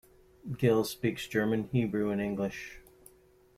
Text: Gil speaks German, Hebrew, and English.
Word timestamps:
Gil 0.57 0.83
speaks 0.83 1.27
German, 1.27 1.69
Hebrew, 1.71 2.09
and 2.09 2.19
English. 2.19 2.79